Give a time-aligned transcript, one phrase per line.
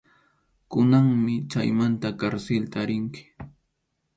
[0.75, 3.23] Kunanmi chaymanta karsilta rinki.